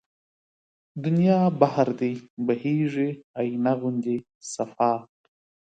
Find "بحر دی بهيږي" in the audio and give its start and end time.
1.59-3.09